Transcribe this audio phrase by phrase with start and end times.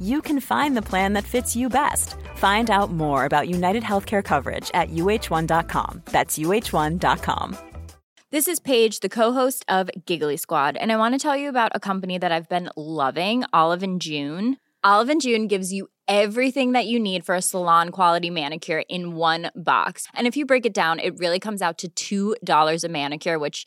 [0.00, 2.16] you can find the plan that fits you best.
[2.36, 6.02] Find out more about United Healthcare coverage at uh1.com.
[6.06, 7.56] That's uh1.com.
[8.30, 11.70] This is Paige, the co-host of Giggly Squad, and I want to tell you about
[11.72, 14.56] a company that I've been loving, Olive and June.
[14.82, 19.14] Olive and June gives you everything that you need for a salon quality manicure in
[19.14, 20.08] one box.
[20.14, 23.66] And if you break it down, it really comes out to $2 a manicure, which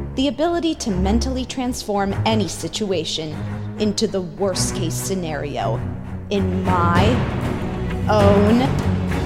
[0.15, 3.35] the ability to mentally transform any situation
[3.79, 5.79] into the worst case scenario
[6.29, 7.05] in my
[8.09, 8.59] own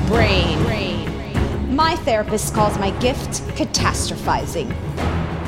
[0.08, 1.76] brain.
[1.76, 4.72] My therapist calls my gift catastrophizing.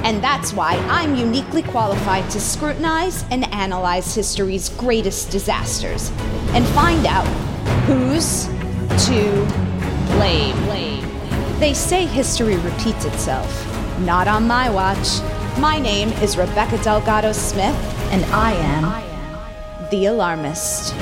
[0.04, 6.12] And that's why I'm uniquely qualified to scrutinize and analyze history's greatest disasters
[6.54, 7.26] and find out
[7.86, 8.48] who's
[9.08, 9.46] to
[10.16, 10.56] blame.
[11.60, 13.67] They say history repeats itself.
[14.00, 15.22] Not on my watch.
[15.58, 17.76] My name is Rebecca Delgado Smith,
[18.12, 20.94] and I am the Alarmist.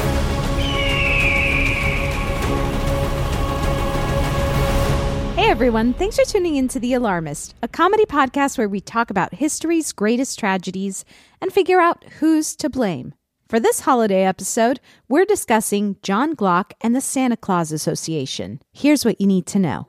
[5.36, 9.10] Hey everyone, thanks for tuning in to The Alarmist, a comedy podcast where we talk
[9.10, 11.04] about history's greatest tragedies
[11.42, 13.14] and figure out who's to blame.
[13.50, 14.80] For this holiday episode,
[15.10, 18.62] we're discussing John Gluck and the Santa Claus Association.
[18.72, 19.88] Here's what you need to know.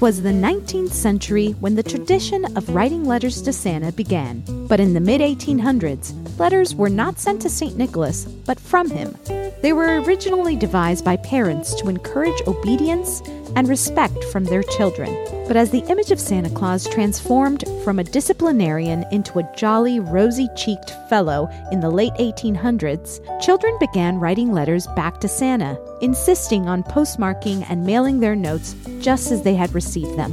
[0.00, 4.42] Was the 19th century when the tradition of writing letters to Santa began.
[4.66, 7.76] But in the mid 1800s, letters were not sent to St.
[7.76, 9.14] Nicholas, but from him.
[9.60, 13.20] They were originally devised by parents to encourage obedience
[13.56, 15.08] and respect from their children.
[15.46, 20.48] But as the image of Santa Claus transformed from a disciplinarian into a jolly, rosy
[20.56, 26.84] cheeked fellow in the late 1800s, children began writing letters back to Santa, insisting on
[26.84, 30.32] postmarking and mailing their notes just as they had received them.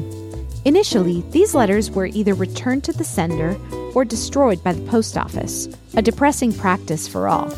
[0.66, 3.58] Initially, these letters were either returned to the sender
[3.96, 7.52] or destroyed by the post office, a depressing practice for all.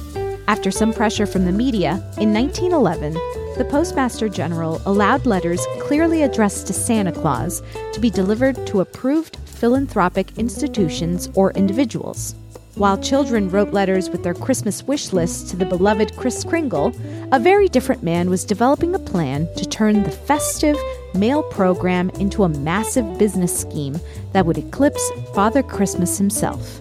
[0.48, 3.14] After some pressure from the media, in 1911,
[3.60, 7.62] the Postmaster General allowed letters clearly addressed to Santa Claus
[7.92, 12.36] to be delivered to approved philanthropic institutions or individuals.
[12.76, 16.94] While children wrote letters with their Christmas wish lists to the beloved Kris Kringle,
[17.34, 20.78] a very different man was developing a plan to turn the festive
[21.14, 24.00] mail program into a massive business scheme
[24.32, 26.80] that would eclipse Father Christmas himself.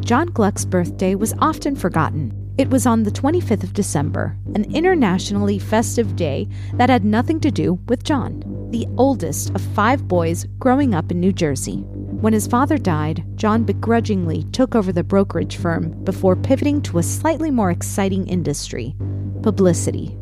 [0.00, 2.43] John Gluck's birthday was often forgotten.
[2.56, 7.50] It was on the 25th of December, an internationally festive day that had nothing to
[7.50, 11.78] do with John, the oldest of five boys growing up in New Jersey.
[11.78, 17.02] When his father died, John begrudgingly took over the brokerage firm before pivoting to a
[17.02, 18.94] slightly more exciting industry
[19.42, 20.16] publicity.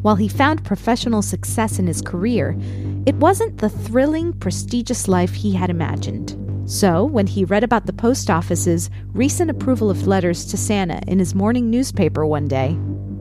[0.00, 2.56] While he found professional success in his career,
[3.04, 6.43] it wasn't the thrilling, prestigious life he had imagined.
[6.66, 11.18] So, when he read about the post office's recent approval of letters to Santa in
[11.18, 12.78] his morning newspaper one day,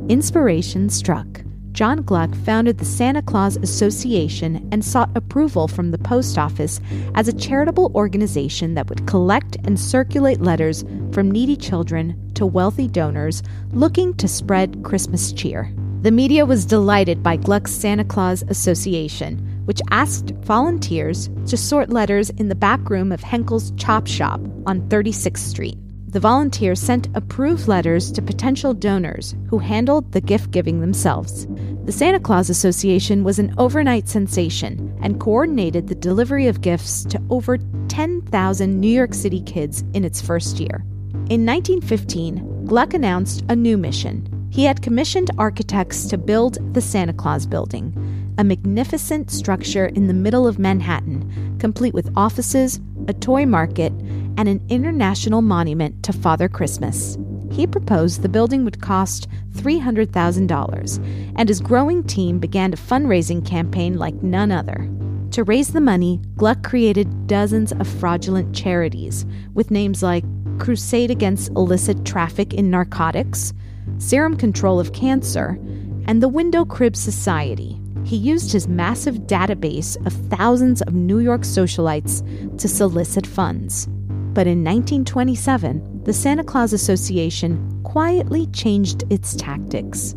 [0.07, 1.41] inspiration struck.
[1.73, 6.79] John Gluck founded the Santa Claus Association and sought approval from the post office
[7.15, 12.87] as a charitable organization that would collect and circulate letters from needy children to wealthy
[12.87, 15.73] donors looking to spread Christmas cheer.
[16.03, 22.29] The media was delighted by Gluck's Santa Claus Association, which asked volunteers to sort letters
[22.31, 25.77] in the back room of Henkel's Chop Shop on 36th Street.
[26.07, 31.47] The volunteers sent approved letters to potential donors who handled the gift giving themselves.
[31.85, 37.21] The Santa Claus Association was an overnight sensation and coordinated the delivery of gifts to
[37.31, 37.57] over
[37.87, 40.85] 10,000 New York City kids in its first year.
[41.29, 44.47] In 1915, Gluck announced a new mission.
[44.51, 50.13] He had commissioned architects to build the Santa Claus Building, a magnificent structure in the
[50.13, 53.91] middle of Manhattan, complete with offices, a toy market,
[54.37, 57.17] and an international monument to Father Christmas.
[57.51, 63.97] He proposed the building would cost $300,000, and his growing team began a fundraising campaign
[63.97, 64.89] like none other.
[65.31, 70.23] To raise the money, Gluck created dozens of fraudulent charities with names like
[70.59, 73.53] Crusade Against Illicit Traffic in Narcotics,
[73.97, 75.59] Serum Control of Cancer,
[76.05, 77.79] and the Window Crib Society,
[78.13, 82.21] he used his massive database of thousands of New York socialites
[82.59, 83.87] to solicit funds.
[83.87, 90.13] But in 1927, the Santa Claus Association quietly changed its tactics.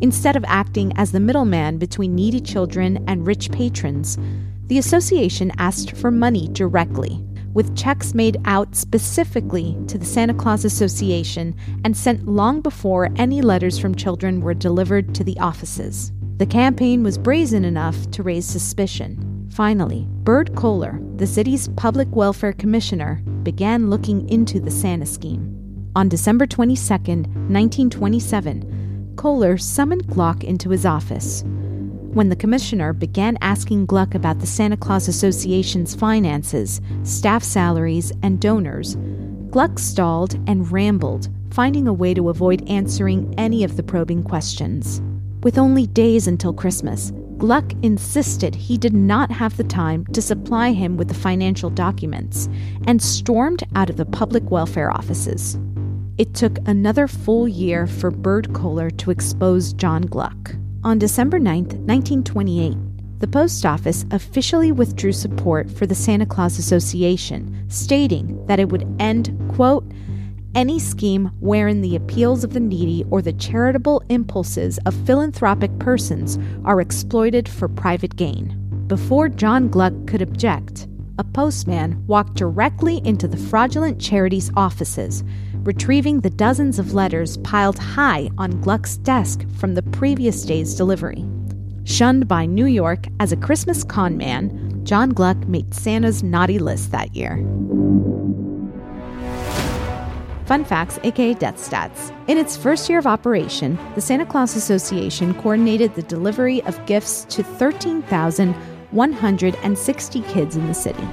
[0.00, 4.18] Instead of acting as the middleman between needy children and rich patrons,
[4.66, 7.24] the association asked for money directly,
[7.54, 11.54] with checks made out specifically to the Santa Claus Association
[11.84, 16.10] and sent long before any letters from children were delivered to the offices.
[16.40, 19.46] The campaign was brazen enough to raise suspicion.
[19.52, 25.92] Finally, Bird Coler, the city's public welfare commissioner, began looking into the Santa scheme.
[25.94, 31.42] On December 22, 1927, Coler summoned Gluck into his office.
[31.44, 38.40] When the commissioner began asking Gluck about the Santa Claus Association's finances, staff salaries, and
[38.40, 38.96] donors,
[39.50, 45.02] Gluck stalled and rambled, finding a way to avoid answering any of the probing questions.
[45.42, 50.72] With only days until Christmas, Gluck insisted he did not have the time to supply
[50.72, 52.50] him with the financial documents
[52.86, 55.58] and stormed out of the public welfare offices.
[56.18, 60.54] It took another full year for Bird Coler to expose John Gluck.
[60.84, 62.76] On December 9, 1928,
[63.20, 68.86] the post office officially withdrew support for the Santa Claus Association, stating that it would
[68.98, 69.90] end, quote,
[70.54, 76.38] any scheme wherein the appeals of the needy or the charitable impulses of philanthropic persons
[76.64, 78.56] are exploited for private gain.
[78.86, 80.88] Before John Gluck could object,
[81.18, 85.22] a postman walked directly into the fraudulent charity's offices,
[85.62, 91.24] retrieving the dozens of letters piled high on Gluck's desk from the previous day's delivery.
[91.84, 96.90] Shunned by New York as a Christmas con man, John Gluck made Santa's naughty list
[96.92, 97.44] that year.
[100.50, 102.12] Fun facts, aka death stats.
[102.26, 107.24] In its first year of operation, the Santa Claus Association coordinated the delivery of gifts
[107.26, 111.04] to 13,160 kids in the city.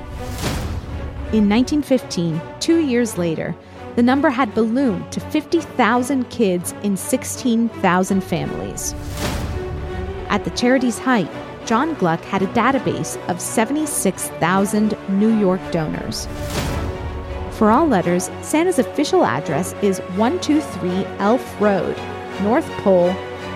[1.34, 3.56] In 1915, two years later,
[3.96, 8.96] the number had ballooned to 50,000 kids in 16,000 families.
[10.30, 11.30] At the charity's height,
[11.68, 16.28] John Gluck had a database of 76,000 New York donors.
[17.58, 21.98] For all letters, Santa's official address is 123 Elf Road,
[22.42, 23.10] North Pole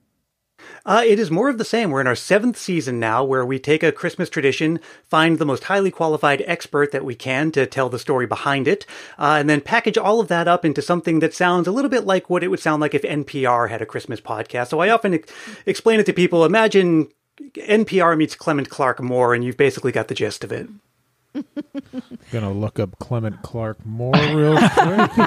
[0.86, 1.90] Uh, it is more of the same.
[1.90, 5.66] We're in our seventh season now, where we take a Christmas tradition, find the most
[5.66, 8.86] highly qualified expert that we can to tell the story behind it,
[9.18, 12.06] uh, and then package all of that up into something that sounds a little bit
[12.06, 14.68] like what it would sound like if NPR had a Christmas podcast.
[14.70, 15.32] So I often ex-
[15.66, 16.46] explain it to people.
[16.46, 17.10] Imagine
[17.56, 20.70] NPR meets Clement Clarke Moore, and you've basically got the gist of it.
[22.32, 25.12] Gonna look up Clement Clarke Moore real quick.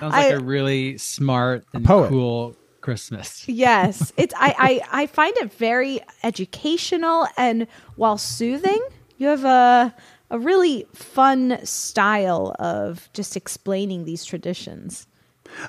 [0.00, 2.08] Sounds like I- a really smart and poet.
[2.08, 3.46] cool Christmas.
[3.48, 8.80] Yes, it's I, I I find it very educational and while soothing.
[9.18, 9.94] You have a
[10.30, 15.06] a really fun style of just explaining these traditions.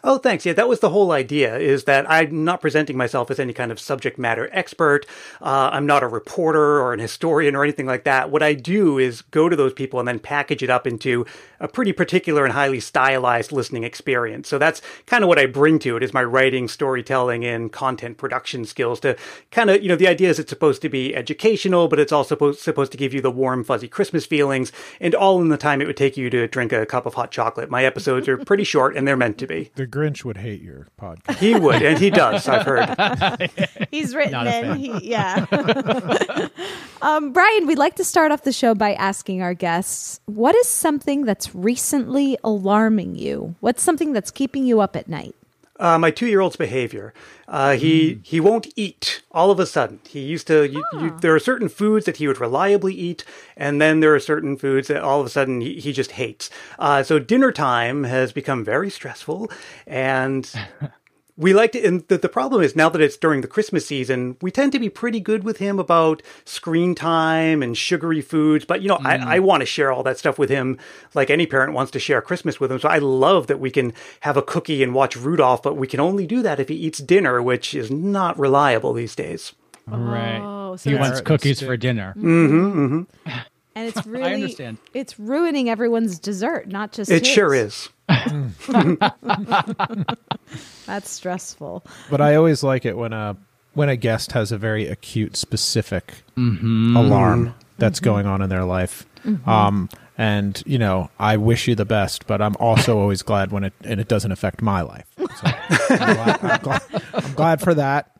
[0.03, 0.45] Oh, thanks.
[0.45, 3.71] Yeah, that was the whole idea is that I'm not presenting myself as any kind
[3.71, 5.05] of subject matter expert.
[5.41, 8.29] Uh, I'm not a reporter or an historian or anything like that.
[8.29, 11.25] What I do is go to those people and then package it up into
[11.59, 14.47] a pretty particular and highly stylized listening experience.
[14.47, 18.17] So that's kind of what I bring to it is my writing, storytelling, and content
[18.17, 19.15] production skills to
[19.51, 22.35] kind of, you know, the idea is it's supposed to be educational, but it's also
[22.35, 25.81] supposed, supposed to give you the warm, fuzzy Christmas feelings and all in the time
[25.81, 27.69] it would take you to drink a cup of hot chocolate.
[27.69, 29.70] My episodes are pretty short and they're meant to be.
[29.75, 31.37] The Grinch would hate your podcast.
[31.37, 32.47] He would, and he does.
[32.47, 33.49] I've heard.
[33.91, 34.77] He's written in.
[34.77, 35.45] He, yeah.
[37.01, 40.67] um, Brian, we'd like to start off the show by asking our guests what is
[40.67, 43.55] something that's recently alarming you?
[43.59, 45.35] What's something that's keeping you up at night?
[45.81, 47.11] Uh, my two-year-old's behavior.
[47.47, 49.99] Uh, he he won't eat all of a sudden.
[50.07, 50.69] He used to.
[50.69, 53.25] You, you, there are certain foods that he would reliably eat,
[53.57, 56.49] and then there are certain foods that all of a sudden he, he just hates.
[56.77, 59.51] Uh, so dinner time has become very stressful,
[59.87, 60.53] and
[61.41, 61.83] we like to.
[61.83, 64.79] And the, the problem is now that it's during the Christmas season, we tend to
[64.79, 68.65] be pretty good with him about screen time and sugary foods.
[68.65, 70.77] But you know, I, I want to share all that stuff with him,
[71.13, 72.79] like any parent wants to share Christmas with him.
[72.79, 75.99] So I love that we can have a cookie and watch Rudolph, but we can
[75.99, 79.53] only do that if he eats dinner, which is not reliable these days.
[79.87, 80.39] Right.
[80.41, 82.13] Oh, so he wants cookies for dinner.
[82.17, 82.79] Mm-hmm.
[82.79, 83.31] mm-hmm.
[83.73, 84.77] And it's really understand.
[84.93, 87.33] it's ruining everyone's dessert, not just It his.
[87.33, 87.89] sure is.
[90.85, 91.83] That's stressful.
[92.09, 93.37] But I always like it when a
[93.73, 96.95] when a guest has a very acute, specific Mm-hmm.
[96.97, 99.05] alarm that's going on in their life.
[99.45, 103.63] Um, and you know, I wish you the best, but I'm also always glad when
[103.63, 105.05] it and it doesn't affect my life.
[105.17, 106.81] So, I'm, glad, I'm, glad,
[107.13, 108.11] I'm glad for that.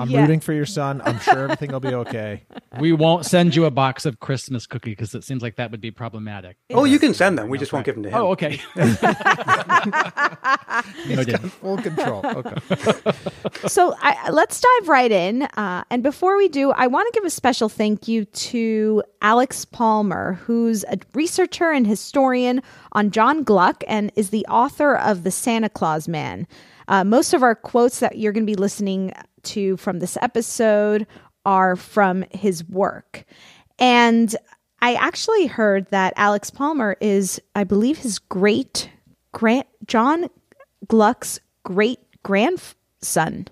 [0.00, 0.22] I'm Yeah.
[0.22, 1.02] rooting for your son.
[1.04, 2.42] I'm sure everything will be okay.
[2.78, 5.80] We won't send you a box of Christmas cookie because it seems like that would
[5.80, 6.56] be problematic.
[6.72, 7.48] Oh, you can send them.
[7.48, 8.16] We just won't give them to him.
[8.16, 8.60] Oh, okay.
[11.08, 11.40] Noted.
[11.52, 12.24] Full control.
[12.24, 13.12] Okay.
[13.66, 15.42] so I, let's dive right in.
[15.42, 19.64] Uh, and before we do, I want to give a special thank you to Alex
[19.64, 25.30] Palmer, who's a researcher and historian on John Gluck and is the author of The
[25.30, 26.46] Santa Claus Man.
[26.88, 29.12] Uh, most of our quotes that you're going to be listening
[29.44, 31.06] to from this episode
[31.44, 33.24] are from his work.
[33.78, 34.34] And
[34.82, 38.90] I actually heard that Alex Palmer is, I believe, his great
[39.32, 40.28] grand John
[40.86, 43.48] Gluck's great grandson.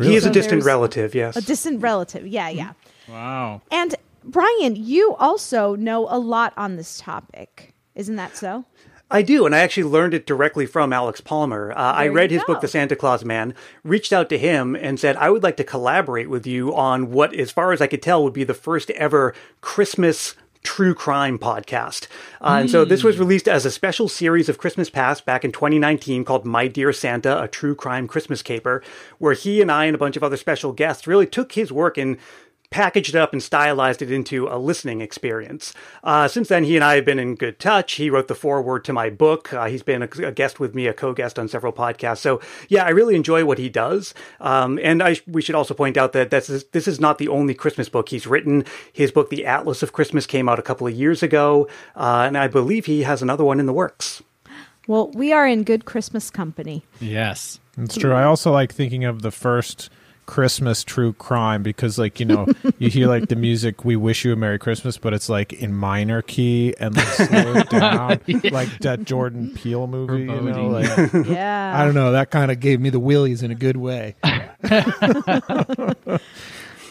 [0.00, 1.36] He is a distant relative, yes.
[1.36, 2.26] A distant relative.
[2.26, 2.72] Yeah, yeah.
[3.06, 3.12] Mm-hmm.
[3.12, 3.62] Wow.
[3.70, 7.74] And Brian, you also know a lot on this topic.
[7.94, 8.64] Isn't that so?
[9.12, 11.72] I do, and I actually learned it directly from Alex Palmer.
[11.72, 12.60] Uh, I read his book.
[12.60, 13.54] The Santa Claus Man,
[13.84, 17.34] reached out to him and said, I would like to collaborate with you on what,
[17.34, 22.06] as far as I could tell, would be the first ever Christmas true crime podcast.
[22.40, 25.50] Uh, And so this was released as a special series of Christmas Past back in
[25.50, 28.82] 2019 called My Dear Santa, a true crime Christmas caper,
[29.18, 31.98] where he and I and a bunch of other special guests really took his work
[31.98, 32.16] and
[32.72, 35.72] packaged it up and stylized it into a listening experience.
[36.02, 37.92] Uh, since then, he and I have been in good touch.
[37.92, 39.52] He wrote the foreword to my book.
[39.52, 42.18] Uh, he's been a, a guest with me, a co-guest on several podcasts.
[42.18, 44.14] So, yeah, I really enjoy what he does.
[44.40, 47.28] Um, and I, we should also point out that this is, this is not the
[47.28, 48.64] only Christmas book he's written.
[48.92, 52.36] His book, The Atlas of Christmas, came out a couple of years ago, uh, and
[52.36, 54.22] I believe he has another one in the works.
[54.88, 56.84] Well, we are in good Christmas company.
[57.00, 57.60] Yes.
[57.78, 58.12] It's true.
[58.12, 59.90] I also like thinking of the first
[60.32, 62.46] Christmas true crime because, like, you know,
[62.78, 65.74] you hear like the music "We Wish You a Merry Christmas," but it's like in
[65.74, 68.18] minor key and like slowed down,
[68.50, 70.22] like that Jordan Peele movie.
[70.22, 71.74] You know, like Yeah.
[71.76, 72.12] I don't know.
[72.12, 74.16] That kind of gave me the willies in a good way.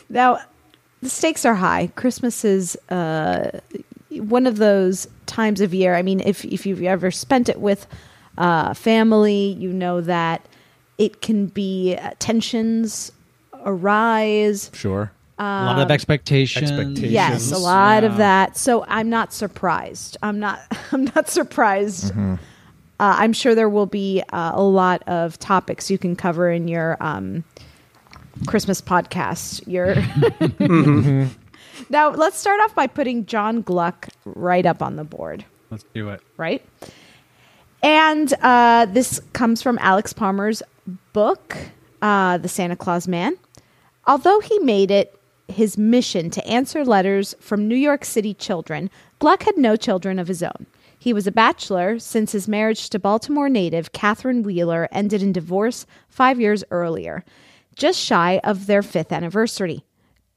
[0.08, 0.38] Now,
[1.02, 1.88] the stakes are high.
[1.96, 3.60] Christmas is uh,
[4.12, 5.96] one of those times of year.
[5.96, 7.88] I mean, if if you've ever spent it with
[8.38, 10.46] uh, family, you know that
[11.00, 13.12] it can be uh, tensions
[13.66, 14.70] arise.
[14.74, 15.12] Sure.
[15.38, 16.70] a lot of expectations.
[16.70, 17.12] Expectations.
[17.12, 18.58] Yes, a lot of that.
[18.58, 20.18] So I'm not surprised.
[20.22, 20.60] I'm not.
[20.92, 22.14] I'm not surprised.
[22.16, 22.36] Uh,
[23.00, 26.98] I'm sure there will be uh, a lot of topics you can cover in your
[27.00, 27.44] um,
[28.46, 29.64] Christmas podcast.
[29.66, 29.96] Your
[31.90, 35.46] now, let's start off by putting John Gluck right up on the board.
[35.72, 36.22] Let's do it.
[36.38, 36.64] Right,
[37.82, 40.62] and uh, this comes from Alex Palmer's
[41.14, 41.58] book.
[42.04, 43.36] uh, the Santa Claus man.
[44.06, 45.18] Although he made it
[45.48, 48.90] his mission to answer letters from New York City children,
[49.20, 50.66] Gluck had no children of his own.
[50.98, 55.86] He was a bachelor since his marriage to Baltimore native Catherine Wheeler ended in divorce
[56.10, 57.24] five years earlier,
[57.76, 59.84] just shy of their fifth anniversary.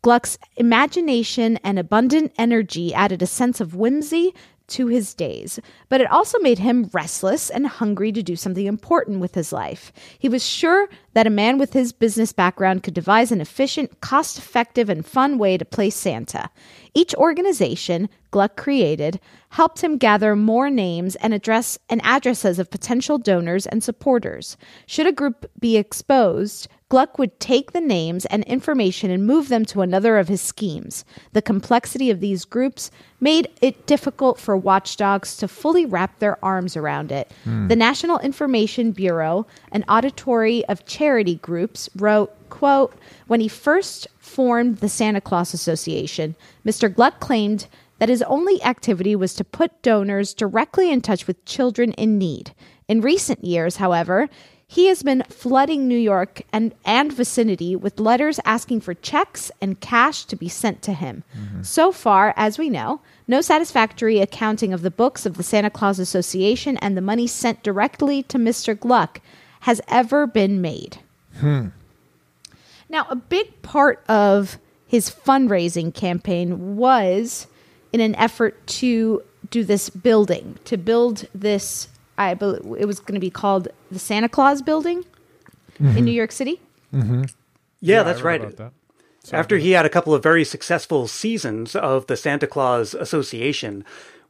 [0.02, 4.34] Gluck's imagination and abundant energy added a sense of whimsy
[4.66, 9.20] to his days, but it also made him restless and hungry to do something important
[9.20, 9.92] with his life.
[10.18, 14.38] He was sure that a man with his business background could devise an efficient, cost
[14.38, 16.50] effective, and fun way to play Santa.
[16.94, 23.16] Each organization Gluck created helped him gather more names and address and addresses of potential
[23.16, 24.56] donors and supporters.
[24.86, 29.64] Should a group be exposed, Gluck would take the names and information and move them
[29.64, 31.04] to another of his schemes.
[31.32, 36.76] The complexity of these groups made it difficult for watchdogs to fully wrap their arms
[36.76, 37.32] around it.
[37.42, 37.66] Hmm.
[37.66, 42.94] The National Information Bureau, an auditory of charity groups, wrote, quote,
[43.26, 46.94] when he first formed the Santa Claus Association, Mr.
[46.94, 47.66] Gluck claimed
[47.98, 52.54] that his only activity was to put donors directly in touch with children in need.
[52.86, 54.28] In recent years, however,
[54.66, 59.80] he has been flooding New York and, and vicinity with letters asking for checks and
[59.80, 61.22] cash to be sent to him.
[61.62, 65.98] So far, as we know, no satisfactory accounting of the books of the Santa Claus
[65.98, 68.78] Association and the money sent directly to Mr.
[68.78, 69.20] Gluck
[69.60, 70.98] has ever been made.
[71.38, 71.68] Hmm.
[72.88, 77.46] Now, a big part of his fundraising campaign was
[77.92, 81.88] in an effort to do this building, to build this.
[82.16, 85.04] I believe it was going to be called the Santa Claus Building
[85.80, 86.60] in New York City.
[86.92, 87.24] Mm-hmm.
[87.80, 88.56] Yeah, I that's right.
[88.56, 88.72] that.
[89.32, 93.84] After he had a couple of very successful seasons of the Santa Claus Association,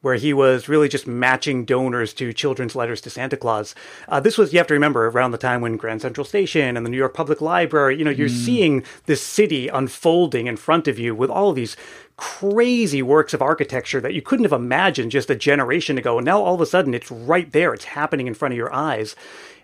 [0.05, 3.75] where he was really just matching donors to children's letters to Santa Claus.
[4.07, 6.85] Uh, this was, you have to remember, around the time when Grand Central Station and
[6.85, 10.99] the New York Public Library, you know, you're seeing this city unfolding in front of
[10.99, 11.75] you with all of these
[12.19, 16.19] crazy works of architecture that you couldn't have imagined just a generation ago.
[16.19, 18.75] And now all of a sudden it's right there, it's happening in front of your
[18.75, 19.17] eyes.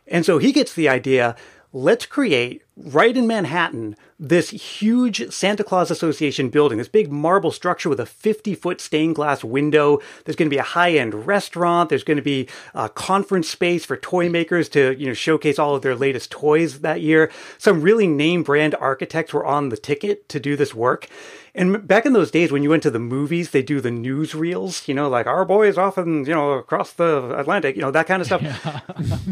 [0.08, 1.36] And so he gets the idea
[1.72, 7.88] let's create right in Manhattan this huge Santa Claus Association building, this big marble structure
[7.88, 10.00] with a 50 foot stained glass window.
[10.24, 11.88] There's going to be a high end restaurant.
[11.88, 15.74] There's going to be a conference space for toy makers to, you know, showcase all
[15.74, 17.30] of their latest toys that year.
[17.58, 21.08] Some really name brand architects were on the ticket to do this work.
[21.54, 24.86] And back in those days, when you went to the movies, they do the newsreels,
[24.86, 28.22] you know, like our boys often, you know, across the Atlantic, you know, that kind
[28.22, 28.42] of stuff.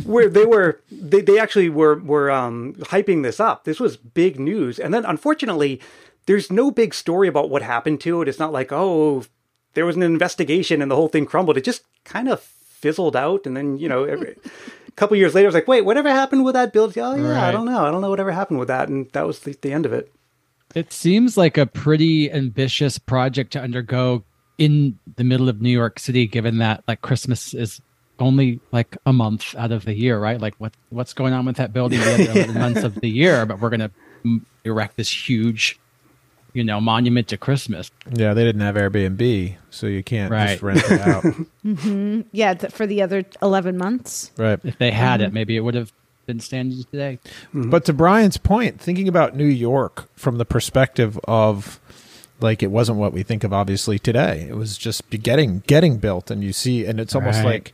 [0.05, 3.65] where they were, they, they actually were were um, hyping this up.
[3.65, 4.79] This was big news.
[4.79, 5.81] And then, unfortunately,
[6.27, 8.29] there's no big story about what happened to it.
[8.29, 9.25] It's not like, oh,
[9.75, 11.57] there was an investigation and the whole thing crumbled.
[11.57, 13.47] It just kind of fizzled out.
[13.47, 14.37] And then, you know, every,
[14.89, 16.99] a couple years later, I was like, wait, whatever happened with that build?
[16.99, 17.85] Oh, yeah, I don't know.
[17.85, 18.89] I don't know whatever happened with that.
[18.89, 20.13] And that was the, the end of it.
[20.79, 24.25] It seems like a pretty ambitious project to undergo
[24.59, 27.81] in the middle of New York City, given that like Christmas is
[28.21, 30.41] only like a month out of the year, right?
[30.41, 33.45] Like what what's going on with that building the other 11 months of the year?
[33.47, 33.91] But we're gonna
[34.65, 35.79] erect this huge,
[36.55, 37.91] you know, monument to Christmas.
[38.13, 40.49] Yeah, they didn't have Airbnb, so you can't Right.
[40.51, 41.23] just rent it out.
[41.63, 44.33] hmm Yeah, th- for the other 11 months.
[44.37, 44.59] right.
[44.65, 45.93] If they had it, maybe it would have
[46.29, 47.19] been standing today.
[47.53, 51.81] But to Brian's point, thinking about New York from the perspective of
[52.41, 54.47] like it wasn't what we think of obviously today.
[54.49, 57.47] It was just be getting getting built and you see and it's almost Right.
[57.47, 57.73] like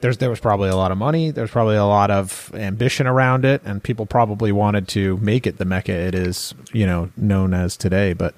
[0.00, 3.44] there's there was probably a lot of money, there's probably a lot of ambition around
[3.44, 7.54] it and people probably wanted to make it the mecca it is, you know, known
[7.54, 8.34] as today, but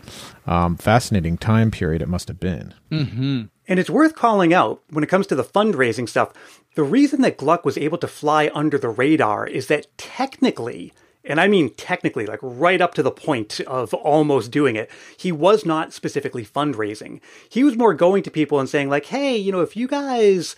[0.46, 2.74] um fascinating time period it must have been.
[2.92, 3.42] Mm-hmm.
[3.66, 6.34] And it's worth calling out when it comes to the fundraising stuff.
[6.74, 10.92] The reason that Gluck was able to fly under the radar is that technically,
[11.24, 15.30] and I mean technically, like right up to the point of almost doing it, he
[15.30, 17.20] was not specifically fundraising.
[17.48, 20.56] He was more going to people and saying, like, hey, you know, if you guys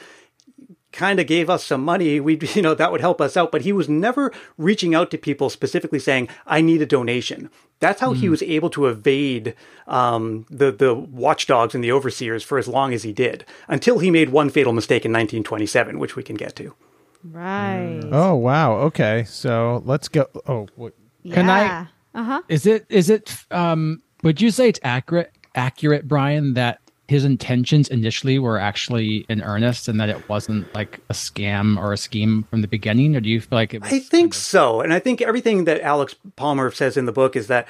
[0.97, 3.53] kind of gave us some money, we you know that would help us out.
[3.53, 8.01] But he was never reaching out to people specifically saying, "I need a donation." That's
[8.01, 8.31] how he Hmm.
[8.31, 9.55] was able to evade
[9.87, 14.11] um, the the watchdogs and the overseers for as long as he did, until he
[14.11, 16.75] made one fatal mistake in 1927, which we can get to.
[17.23, 18.01] Right.
[18.11, 19.25] Oh wow, okay.
[19.29, 20.95] So let's go oh what
[21.31, 22.41] Can I- Uh-huh.
[22.49, 27.89] Is it is it um would you say it's accurate accurate Brian that his intentions
[27.89, 32.43] initially were actually in earnest and that it wasn't like a scam or a scheme
[32.45, 34.81] from the beginning or do you feel like it was I think so.
[34.81, 37.69] And I think everything that Alex Palmer says in the book is that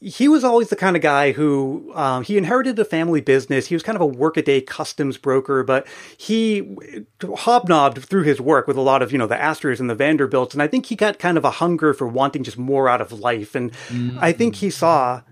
[0.00, 3.66] he was always the kind of guy who um, he inherited a family business.
[3.66, 6.76] He was kind of a workaday customs broker, but he
[7.22, 10.54] hobnobbed through his work with a lot of you know the Astors and the Vanderbilts,
[10.54, 13.12] and I think he got kind of a hunger for wanting just more out of
[13.12, 13.56] life.
[13.56, 14.18] And mm-hmm.
[14.20, 15.22] I think he saw.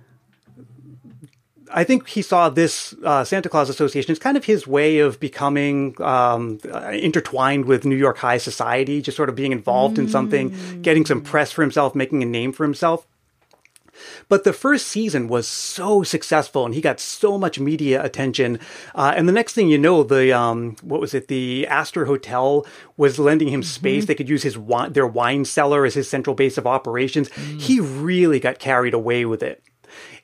[1.72, 5.18] I think he saw this uh, Santa Claus Association as kind of his way of
[5.20, 6.58] becoming um,
[6.92, 10.00] intertwined with New York high society, just sort of being involved mm.
[10.00, 13.06] in something, getting some press for himself, making a name for himself.
[14.28, 18.58] But the first season was so successful and he got so much media attention.
[18.94, 21.28] Uh, and the next thing you know, the, um, what was it?
[21.28, 24.02] The Astor Hotel was lending him space.
[24.02, 24.06] Mm-hmm.
[24.08, 27.28] They could use his wine, their wine cellar as his central base of operations.
[27.30, 27.60] Mm.
[27.60, 29.62] He really got carried away with it.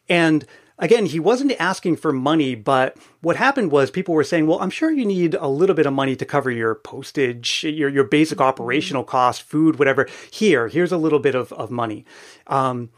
[0.09, 0.45] And
[0.79, 4.71] again, he wasn't asking for money, but what happened was people were saying, well, I'm
[4.71, 8.39] sure you need a little bit of money to cover your postage, your, your basic
[8.39, 8.49] mm-hmm.
[8.49, 10.09] operational cost, food, whatever.
[10.31, 12.05] Here, here's a little bit of, of money.
[12.47, 12.91] Um,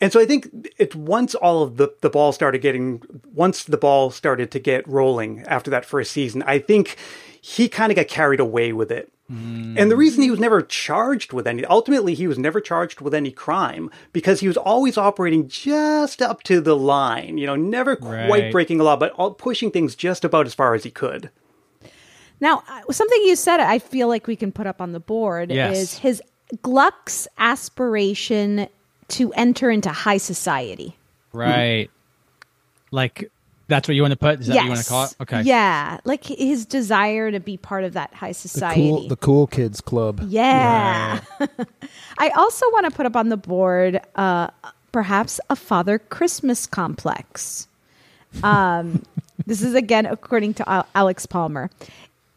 [0.00, 3.76] and so I think it's once all of the, the ball started getting, once the
[3.76, 6.96] ball started to get rolling after that first season, I think
[7.42, 9.12] he kind of got carried away with it.
[9.30, 9.76] Mm.
[9.76, 13.12] And the reason he was never charged with any, ultimately, he was never charged with
[13.12, 17.96] any crime because he was always operating just up to the line, you know, never
[17.96, 18.52] quite right.
[18.52, 21.30] breaking a law, but all, pushing things just about as far as he could.
[22.40, 25.50] Now, uh, something you said, I feel like we can put up on the board
[25.50, 25.76] yes.
[25.76, 26.22] is his
[26.60, 28.68] Gluck's aspiration
[29.08, 30.96] to enter into high society.
[31.32, 31.90] Right.
[32.92, 33.32] Like
[33.72, 34.40] that's what you want to put?
[34.40, 34.60] Is that yes.
[34.60, 35.16] what you want to call it?
[35.22, 35.42] Okay.
[35.42, 35.98] Yeah.
[36.04, 38.82] Like his desire to be part of that high society.
[38.82, 40.20] The cool, the cool kids club.
[40.28, 41.20] Yeah.
[41.40, 41.50] Right.
[42.18, 44.48] I also want to put up on the board uh,
[44.92, 47.66] perhaps a Father Christmas complex.
[48.42, 49.02] Um,
[49.46, 51.70] this is again according to Alex Palmer.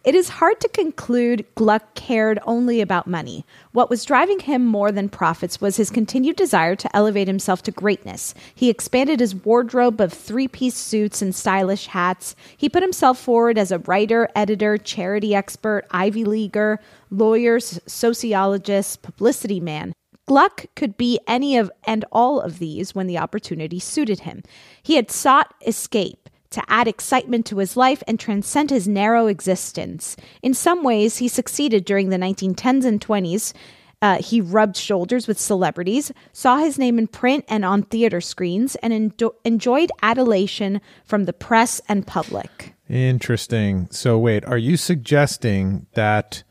[0.06, 3.44] It is hard to conclude Gluck cared only about money.
[3.72, 7.72] What was driving him more than profits was his continued desire to elevate himself to
[7.72, 8.36] greatness.
[8.54, 12.36] He expanded his wardrobe of three piece suits and stylish hats.
[12.56, 19.60] He put himself forward as a writer, editor, charity expert, Ivy Leaguer, lawyer, sociologist, publicity
[19.60, 19.92] man.
[20.28, 24.44] Gluck could be any of and all of these when the opportunity suited him.
[24.84, 30.16] He had sought escape to add excitement to his life and transcend his narrow existence.
[30.42, 33.54] In some ways, he succeeded during the 1910s and 20s.
[34.02, 38.76] Uh, he rubbed shoulders with celebrities, saw his name in print and on theater screens,
[38.78, 39.14] and
[39.44, 42.74] enjoyed adulation from the press and public.
[42.90, 43.88] Interesting.
[43.92, 46.44] So, wait, are you suggesting that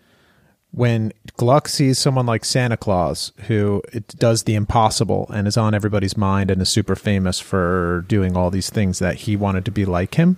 [0.74, 3.80] when Gluck sees someone like Santa Claus, who
[4.18, 8.50] does the impossible and is on everybody's mind and is super famous for doing all
[8.50, 10.36] these things, that he wanted to be like him?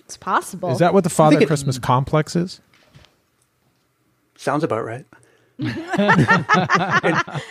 [0.00, 0.72] It's possible.
[0.72, 2.60] Is that what the Father Christmas complex is?
[4.36, 5.06] Sounds about right.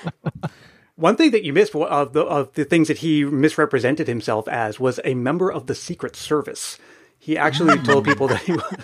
[0.98, 4.78] one thing that you missed of the, of the things that he misrepresented himself as
[4.78, 6.78] was a member of the Secret Service.
[7.18, 8.76] He actually told people that he was.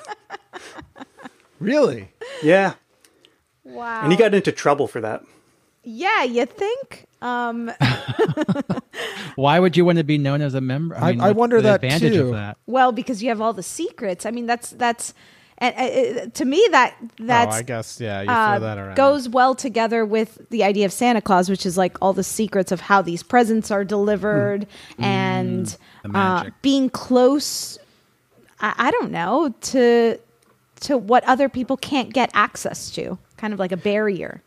[1.59, 2.13] Really?
[2.41, 2.75] Yeah.
[3.69, 4.01] Wow.
[4.03, 5.23] And he got into trouble for that.
[5.83, 7.05] Yeah, you think?
[7.21, 7.71] Um...
[9.35, 10.97] Why would you want to be known as a member?
[10.97, 12.27] I, mean, I, I wonder that advantage too.
[12.27, 12.57] of that.
[12.65, 14.25] Well, because you have all the secrets.
[14.25, 15.13] I mean, that's that's
[15.59, 18.95] and uh, to me that that's oh, I guess yeah, you uh, that around.
[18.95, 22.71] goes well together with the idea of Santa Claus, which is like all the secrets
[22.71, 25.03] of how these presents are delivered mm.
[25.03, 27.77] and mm, uh, being close.
[28.61, 30.17] I, I don't know to
[30.81, 34.43] to what other people can't get access to kind of like a barrier.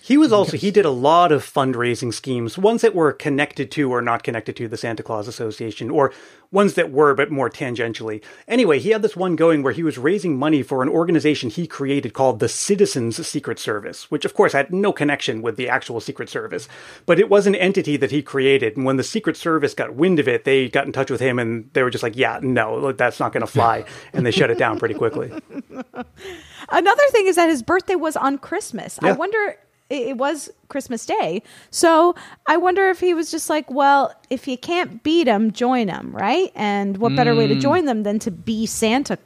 [0.00, 3.92] He was also he did a lot of fundraising schemes, ones that were connected to
[3.92, 6.12] or not connected to the Santa Claus Association, or
[6.50, 8.22] ones that were but more tangentially.
[8.46, 11.66] Anyway, he had this one going where he was raising money for an organization he
[11.66, 16.00] created called the Citizens Secret Service, which of course had no connection with the actual
[16.00, 16.68] Secret Service,
[17.04, 18.76] but it was an entity that he created.
[18.76, 21.38] And when the Secret Service got wind of it, they got in touch with him
[21.38, 24.50] and they were just like, "Yeah, no, that's not going to fly," and they shut
[24.50, 25.30] it down pretty quickly.
[26.70, 28.98] Another thing is that his birthday was on Christmas.
[29.02, 29.10] Yeah.
[29.10, 29.56] I wonder
[29.90, 31.42] it was Christmas Day.
[31.70, 32.14] So
[32.46, 36.14] I wonder if he was just like, well, if you can't beat them, join them,
[36.14, 36.52] right?
[36.54, 37.60] And what better way to mm.
[37.60, 39.18] join them than to be Santa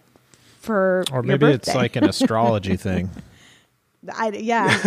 [0.61, 3.11] for or maybe it's like an astrology thing.
[4.11, 4.67] I, yeah.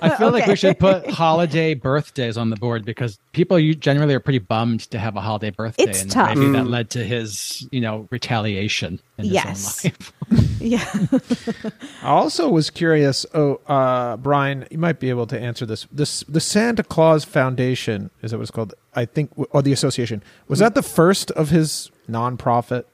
[0.00, 0.30] I feel okay.
[0.30, 4.38] like we should put holiday birthdays on the board because people you generally are pretty
[4.38, 5.82] bummed to have a holiday birthday.
[5.82, 6.36] It's and tough.
[6.36, 6.70] Maybe that mm.
[6.70, 9.82] led to his, you know, retaliation in yes.
[9.82, 10.60] his own life.
[10.60, 11.72] yeah.
[12.02, 13.26] I also was curious.
[13.34, 15.86] Oh, uh, Brian, you might be able to answer this.
[15.90, 18.74] This the Santa Claus Foundation is that what it's called?
[18.94, 22.84] I think, or the association was that the first of his nonprofit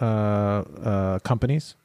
[0.00, 1.76] uh, uh, companies?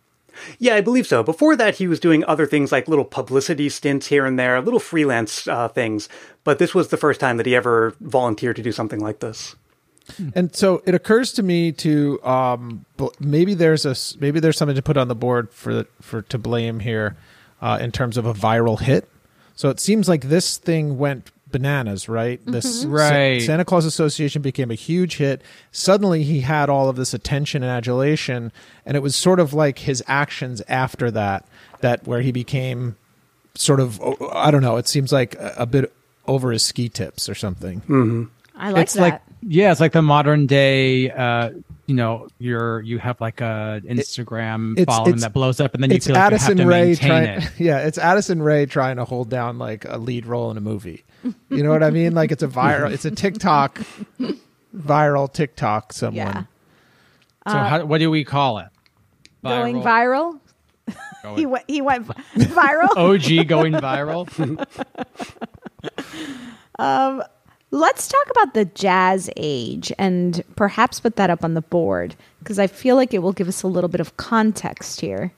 [0.59, 1.23] Yeah, I believe so.
[1.23, 4.79] Before that, he was doing other things like little publicity stints here and there, little
[4.79, 6.09] freelance uh, things.
[6.43, 9.55] But this was the first time that he ever volunteered to do something like this.
[10.35, 12.85] And so it occurs to me to um,
[13.19, 16.79] maybe there's a maybe there's something to put on the board for for to blame
[16.79, 17.17] here
[17.61, 19.09] uh, in terms of a viral hit.
[19.55, 22.39] So it seems like this thing went bananas, right?
[22.41, 22.51] Mm-hmm.
[22.51, 23.41] This right.
[23.41, 25.41] Santa Claus Association became a huge hit.
[25.71, 28.51] Suddenly he had all of this attention and adulation,
[28.85, 31.47] and it was sort of like his actions after that
[31.81, 32.95] that where he became
[33.55, 34.01] sort of
[34.33, 34.77] I don't know.
[34.77, 35.93] It seems like a, a bit
[36.27, 37.81] over his ski tips or something.
[37.81, 38.23] Mm-hmm.
[38.55, 39.01] I like it's that.
[39.01, 41.11] like yeah, it's like the modern day.
[41.11, 41.51] Uh,
[41.87, 45.81] you know, you're you have like a Instagram It's- following it's- that blows up, and
[45.81, 47.51] then you it's feel like Addison you have to Rae maintain trying, it.
[47.59, 51.03] yeah, it's Addison Rae trying to hold down like a lead role in a movie.
[51.49, 52.13] You know what I mean?
[52.13, 53.79] Like it's a viral, it's a TikTok,
[54.75, 55.93] viral TikTok.
[55.93, 56.15] Someone.
[56.15, 56.43] Yeah.
[57.47, 58.67] So how, what do we call it?
[59.43, 60.39] Going viral.
[61.23, 61.65] Going- he went.
[61.69, 62.95] He went viral.
[62.97, 64.27] OG going viral.
[66.79, 67.23] Um,
[67.71, 72.59] let's talk about the jazz age and perhaps put that up on the board because
[72.59, 75.33] I feel like it will give us a little bit of context here.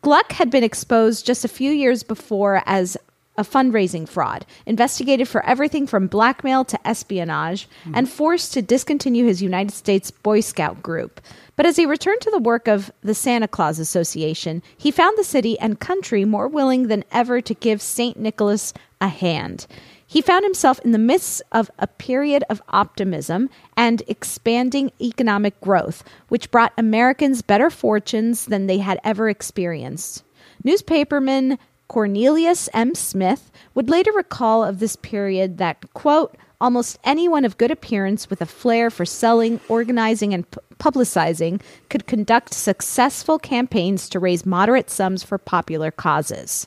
[0.00, 2.96] Gluck had been exposed just a few years before as
[3.38, 7.94] a fundraising fraud, investigated for everything from blackmail to espionage, hmm.
[7.94, 11.20] and forced to discontinue his United States Boy Scout group.
[11.56, 15.24] But as he returned to the work of the Santa Claus Association, he found the
[15.24, 18.18] city and country more willing than ever to give St.
[18.18, 19.66] Nicholas a hand.
[20.12, 23.48] He found himself in the midst of a period of optimism
[23.78, 30.22] and expanding economic growth, which brought Americans better fortunes than they had ever experienced.
[30.66, 31.56] Newspaperman
[31.88, 32.94] Cornelius M.
[32.94, 38.42] Smith would later recall of this period that, quote, almost anyone of good appearance with
[38.42, 44.90] a flair for selling, organizing, and pu- publicizing could conduct successful campaigns to raise moderate
[44.90, 46.66] sums for popular causes.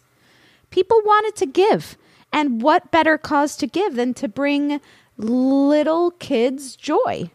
[0.72, 1.96] People wanted to give.
[2.36, 4.82] And what better cause to give than to bring
[5.16, 7.32] little kids joy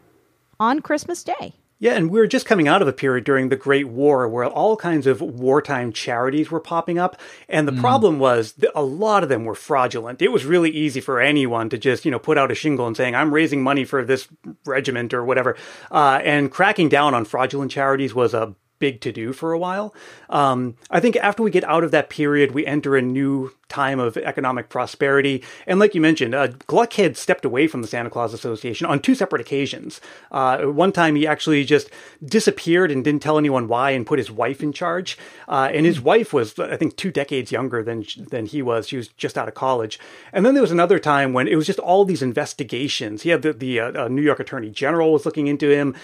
[0.61, 1.55] on Christmas Day?
[1.79, 4.45] Yeah, and we were just coming out of a period during the Great War where
[4.45, 7.19] all kinds of wartime charities were popping up.
[7.49, 10.21] And the problem was that a lot of them were fraudulent.
[10.21, 12.95] It was really easy for anyone to just, you know, put out a shingle and
[12.95, 14.29] saying, I'm raising money for this
[14.67, 15.57] regiment or whatever.
[15.91, 19.95] Uh, and cracking down on fraudulent charities was a big to do for a while.
[20.29, 24.01] Um, I think after we get out of that period, we enter a new time
[24.01, 25.45] of economic prosperity.
[25.67, 28.99] And like you mentioned, uh, Gluck had stepped away from the Santa Claus Association on
[28.99, 30.01] two separate occasions.
[30.33, 31.89] Uh, one time he actually just
[32.25, 35.17] disappeared and didn't tell anyone why and put his wife in charge.
[35.47, 38.89] Uh, and his wife was, I think, two decades younger than than he was.
[38.89, 40.01] She was just out of college.
[40.33, 43.23] And then there was another time when it was just all these investigations.
[43.23, 45.95] He had the, the uh, New York Attorney General was looking into him.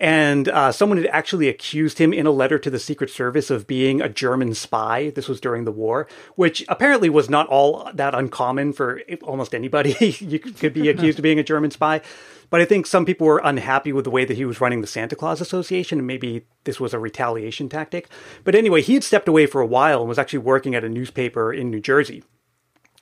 [0.00, 3.66] And uh, someone had actually accused him in a letter to the Secret Service of
[3.66, 5.10] being a German spy.
[5.10, 9.94] This was during the war, which apparently was not all that uncommon for almost anybody.
[10.20, 12.00] you could be accused of being a German spy.
[12.48, 14.86] But I think some people were unhappy with the way that he was running the
[14.86, 18.08] Santa Claus Association, and maybe this was a retaliation tactic.
[18.42, 20.88] But anyway, he had stepped away for a while and was actually working at a
[20.88, 22.24] newspaper in New Jersey.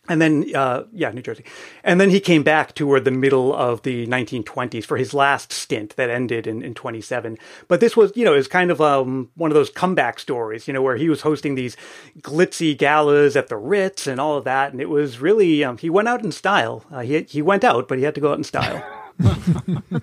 [0.09, 1.45] And then, uh, yeah, New Jersey.
[1.85, 5.97] And then he came back toward the middle of the 1920s for his last stint
[5.97, 7.37] that ended in, in 27.
[7.69, 10.67] But this was, you know, it was kind of um, one of those comeback stories,
[10.67, 11.77] you know, where he was hosting these
[12.21, 14.73] glitzy galas at the Ritz and all of that.
[14.73, 16.85] And it was really, um, he went out in style.
[16.91, 18.83] Uh, he, he went out, but he had to go out in style.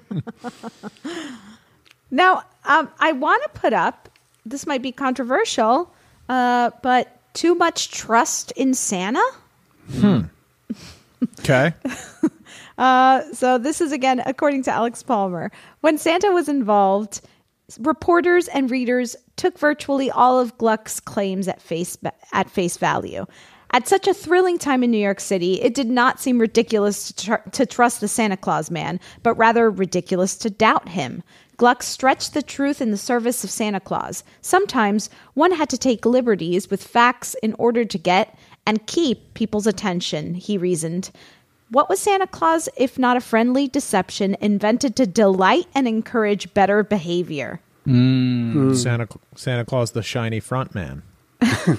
[2.15, 4.09] Now, um, I want to put up,
[4.45, 5.93] this might be controversial,
[6.29, 9.23] uh, but too much trust in Santa?
[9.91, 10.21] Hmm.
[11.39, 11.73] Okay.
[12.77, 15.49] Uh, so this is again according to Alex Palmer.
[15.79, 17.21] When Santa was involved,
[17.79, 21.97] reporters and readers took virtually all of Gluck's claims at face
[22.33, 23.25] at face value.
[23.71, 27.25] At such a thrilling time in New York City, it did not seem ridiculous to,
[27.25, 31.23] tr- to trust the Santa Claus man, but rather ridiculous to doubt him.
[31.57, 34.23] Gluck stretched the truth in the service of Santa Claus.
[34.41, 39.67] Sometimes one had to take liberties with facts in order to get and keep people's
[39.67, 41.11] attention, he reasoned.
[41.69, 46.83] What was Santa Claus if not a friendly deception invented to delight and encourage better
[46.83, 47.59] behavior?
[47.85, 48.53] Hmm.
[48.53, 48.73] Hmm.
[48.73, 51.03] Santa Santa Claus, the shiny front man.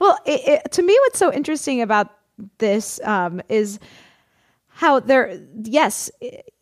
[0.00, 2.08] Well, it, it, to me, what's so interesting about
[2.58, 3.78] this um, is
[4.68, 6.10] how there, yes,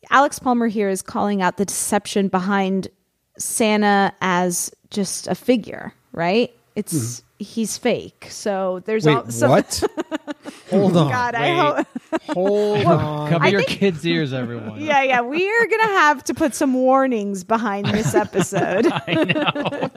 [0.09, 2.89] Alex Palmer here is calling out the deception behind
[3.37, 6.53] Santa as just a figure, right?
[6.75, 7.28] It's mm-hmm.
[7.39, 8.27] He's fake.
[8.29, 9.83] So there's Wait, al- so, what?
[10.69, 11.09] Hold on.
[11.09, 11.87] God, I hope.
[12.35, 13.29] Hold on.
[13.29, 14.79] Cover I your think- kids' ears, everyone.
[14.81, 18.87] Yeah, yeah, we are gonna have to put some warnings behind this episode.
[18.91, 19.89] I know.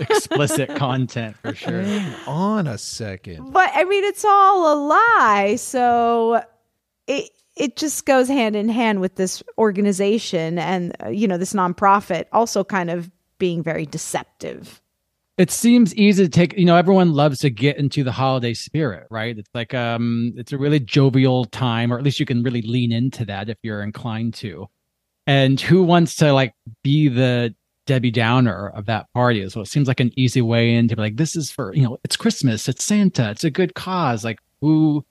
[0.00, 1.82] explicit content for sure.
[1.82, 3.52] Hang on a second.
[3.52, 5.56] But I mean, it's all a lie.
[5.58, 6.42] So
[7.06, 11.52] it it just goes hand in hand with this organization and uh, you know this
[11.52, 14.80] nonprofit also kind of being very deceptive.
[15.40, 19.06] It seems easy to take, you know, everyone loves to get into the holiday spirit,
[19.10, 19.38] right?
[19.38, 22.92] It's like um it's a really jovial time or at least you can really lean
[22.92, 24.68] into that if you're inclined to.
[25.26, 27.54] And who wants to like be the
[27.86, 29.62] Debbie Downer of that party well?
[29.62, 31.98] It seems like an easy way in to be like, this is for, you know,
[32.04, 34.22] it's Christmas, it's Santa, it's a good cause.
[34.24, 35.06] Like, who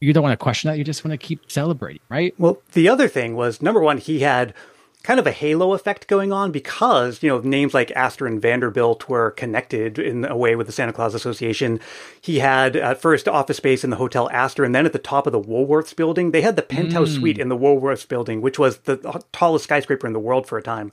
[0.00, 0.78] you don't want to question that.
[0.78, 2.34] You just want to keep celebrating, right?
[2.38, 4.54] Well, the other thing was number one, he had
[5.02, 9.08] kind of a halo effect going on because, you know, names like Astor and Vanderbilt
[9.08, 11.80] were connected in a way with the Santa Claus Association.
[12.20, 15.26] He had at first office space in the Hotel Astor and then at the top
[15.26, 16.30] of the Woolworths building.
[16.30, 17.14] They had the penthouse Mm.
[17.18, 20.62] suite in the Woolworths building, which was the tallest skyscraper in the world for a
[20.62, 20.92] time.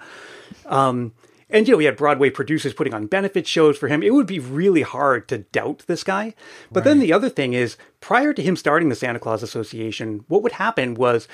[0.66, 1.14] Um,
[1.52, 4.04] and you know, we had Broadway producers putting on benefit shows for him.
[4.04, 6.36] It would be really hard to doubt this guy.
[6.72, 10.44] But then the other thing is, prior to him starting the Santa Claus Association, what
[10.44, 11.28] would happen was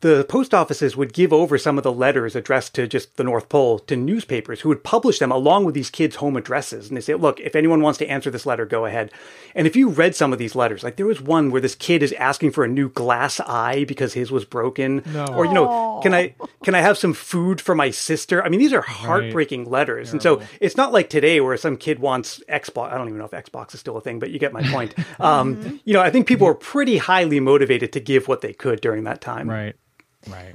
[0.00, 3.48] the post offices would give over some of the letters addressed to just the North
[3.48, 6.88] Pole to newspapers who would publish them along with these kids' home addresses.
[6.88, 9.10] And they say, look, if anyone wants to answer this letter, go ahead.
[9.54, 12.02] And if you read some of these letters, like there was one where this kid
[12.02, 15.02] is asking for a new glass eye because his was broken.
[15.06, 15.24] No.
[15.28, 18.44] Or, you know, can I can I have some food for my sister?
[18.44, 20.12] I mean, these are heartbreaking letters.
[20.12, 22.92] And so it's not like today where some kid wants Xbox.
[22.92, 24.94] I don't even know if Xbox is still a thing, but you get my point.
[25.18, 28.80] Um, you know, I think people were pretty highly motivated to give what they could
[28.80, 29.48] during that time.
[29.48, 29.74] Right.
[30.28, 30.54] Right.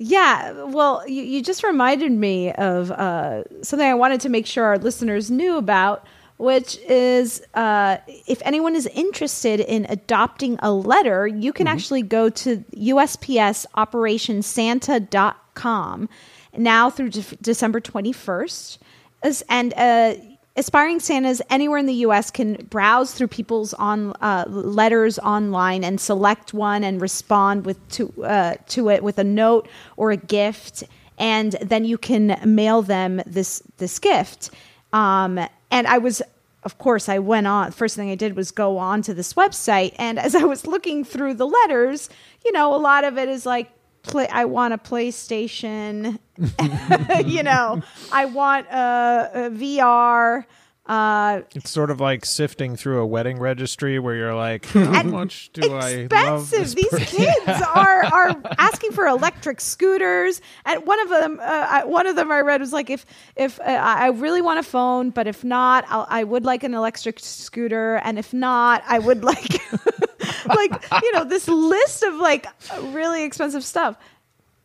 [0.00, 4.64] Yeah, well, you, you just reminded me of uh, something I wanted to make sure
[4.64, 7.96] our listeners knew about, which is uh,
[8.28, 16.08] if anyone is interested in adopting a letter, you can actually go to USPS OperationSanta.com
[16.56, 18.78] now through de- December 21st.
[19.24, 20.14] As- And uh,
[20.58, 22.30] aspiring Santas anywhere in the U.S.
[22.30, 28.12] can browse through people's on uh, letters online and select one and respond with to
[28.24, 30.84] uh, to it with a note or a gift,
[31.16, 34.50] and then you can mail them this this gift.
[34.92, 35.38] Um,
[35.70, 36.22] and I was.
[36.64, 37.70] Of course, I went on.
[37.70, 41.04] First thing I did was go on to this website, and as I was looking
[41.04, 42.10] through the letters,
[42.44, 43.70] you know, a lot of it is like,
[44.08, 44.28] play.
[44.28, 46.18] I want a PlayStation.
[47.26, 50.44] you know, I want a, a VR.
[50.88, 55.50] Uh, It's sort of like sifting through a wedding registry where you're like, how much
[55.52, 56.58] do I love expensive.
[56.58, 57.06] this These person?
[57.18, 62.16] kids are are asking for electric scooters, and one of them, uh, I- one of
[62.16, 63.04] them I read was like, if
[63.36, 66.64] if uh, I I really want a phone, but if not, I'll, I would like
[66.64, 69.60] an electric scooter, and if not, I would like
[70.46, 70.72] like
[71.02, 72.46] you know this list of like
[72.94, 73.96] really expensive stuff.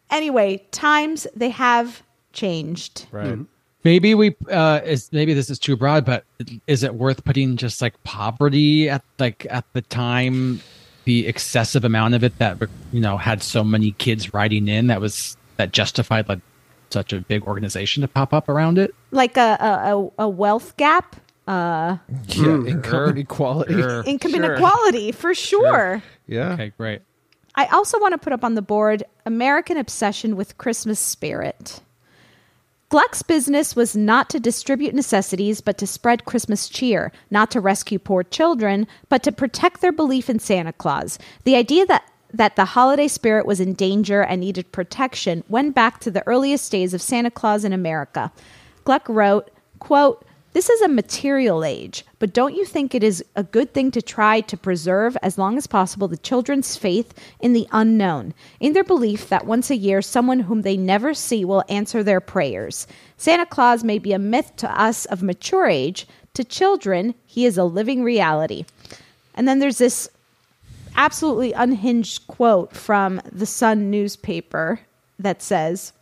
[0.09, 3.07] Anyway, times they have changed.
[3.11, 3.39] Right.
[3.83, 6.23] Maybe we uh is maybe this is too broad, but
[6.67, 10.61] is it worth putting just like poverty at like at the time
[11.05, 12.57] the excessive amount of it that
[12.93, 16.39] you know had so many kids riding in that was that justified like
[16.91, 18.93] such a big organization to pop up around it?
[19.11, 21.15] Like a a, a- a wealth gap,
[21.47, 21.97] uh,
[22.29, 23.73] Yeah, income inequality.
[23.73, 24.03] Sure.
[24.05, 24.43] income Sure.
[24.45, 26.01] inequality for sure.
[26.27, 26.53] Yeah.
[26.53, 27.01] Okay, great.
[27.55, 31.81] I also want to put up on the board American obsession with Christmas spirit.
[32.93, 37.97] Gluck's business was not to distribute necessities, but to spread Christmas cheer, not to rescue
[37.97, 41.17] poor children, but to protect their belief in Santa Claus.
[41.43, 46.01] The idea that that the holiday spirit was in danger and needed protection went back
[46.01, 48.31] to the earliest days of Santa Claus in America.
[48.83, 53.43] Gluck wrote, quote, this is a material age, but don't you think it is a
[53.43, 57.67] good thing to try to preserve as long as possible the children's faith in the
[57.71, 62.03] unknown, in their belief that once a year someone whom they never see will answer
[62.03, 62.85] their prayers?
[63.17, 67.57] Santa Claus may be a myth to us of mature age, to children, he is
[67.57, 68.65] a living reality.
[69.35, 70.07] And then there's this
[70.95, 74.79] absolutely unhinged quote from the Sun newspaper
[75.17, 75.93] that says,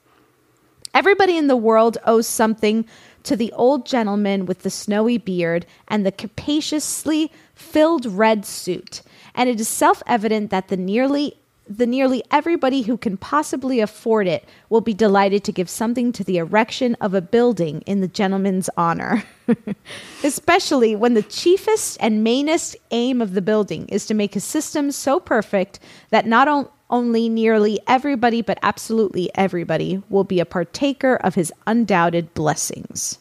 [0.94, 2.86] Everybody in the world owes something
[3.24, 9.02] to the old gentleman with the snowy beard and the capaciously filled red suit,
[9.36, 11.38] and it is self-evident that the nearly
[11.78, 16.24] the nearly everybody who can possibly afford it will be delighted to give something to
[16.24, 19.24] the erection of a building in the gentleman's honor.
[20.24, 24.92] Especially when the chiefest and mainest aim of the building is to make a system
[24.92, 25.80] so perfect
[26.10, 31.52] that not on- only nearly everybody, but absolutely everybody, will be a partaker of his
[31.66, 33.18] undoubted blessings.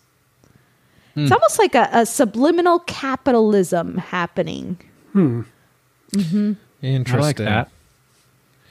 [1.17, 4.79] It's almost like a, a subliminal capitalism happening.
[5.13, 5.43] Hmm.
[6.15, 7.69] hmm I like that.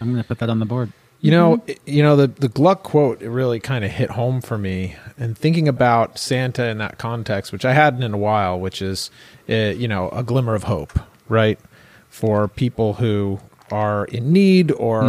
[0.02, 0.92] I'm going to put that on the board.
[1.22, 4.58] You know, you know the the Gluck quote it really kind of hit home for
[4.58, 8.82] me, and thinking about Santa in that context, which I hadn't in a while, which
[8.82, 9.12] is,
[9.50, 10.98] uh, you know, a glimmer of hope,
[11.28, 11.60] right,
[12.10, 13.42] for people who
[13.72, 15.04] are in need or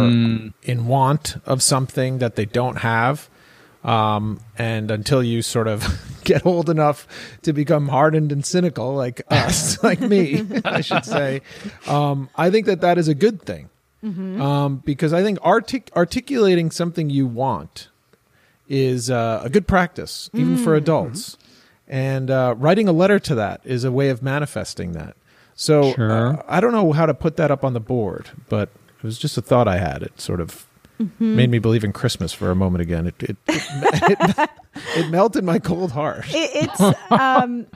[0.63, 3.29] in want of something that they don't have,
[3.83, 5.85] um, and until you sort of
[6.23, 7.07] get old enough
[7.41, 11.41] to become hardened and cynical, like us, like me, I should say,
[11.87, 13.69] um, I think that that is a good thing
[14.41, 17.89] um, because I think artic- articulating something you want
[18.67, 21.37] is uh, a good practice, even for adults.
[21.87, 25.15] And uh, writing a letter to that is a way of manifesting that.
[25.61, 26.11] So Sure.
[26.11, 29.19] uh, I don't know how to put that up on the board, but it was
[29.19, 30.01] just a thought I had.
[30.01, 30.65] It sort of
[31.19, 33.05] made me believe in Christmas for a moment again.
[33.07, 33.63] It it, it,
[34.39, 34.49] it,
[34.97, 36.25] it melted my cold heart.
[36.29, 36.81] It, it's
[37.11, 37.67] um,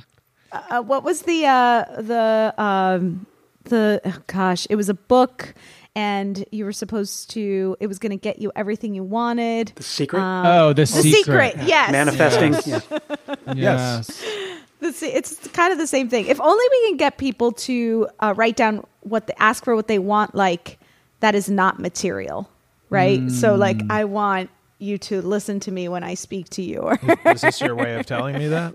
[0.51, 3.27] uh, what was the uh, the um,
[3.65, 4.65] the oh gosh?
[4.71, 5.53] It was a book,
[5.95, 7.77] and you were supposed to.
[7.79, 9.73] It was going to get you everything you wanted.
[9.75, 10.21] The secret?
[10.23, 11.91] oh, the, The secret, yes.
[11.91, 12.53] Manifesting.
[12.65, 12.79] Yeah.
[13.55, 14.07] Yes.
[14.07, 14.51] The se-
[14.87, 16.25] It's kind of the same thing.
[16.27, 19.87] If only we can get people to uh, write down what they ask for, what
[19.87, 20.79] they want, like
[21.19, 22.49] that is not material,
[22.89, 23.29] right?
[23.31, 26.99] So, like, I want you to listen to me when I speak to you, or
[27.31, 28.73] Is this your way of telling me that?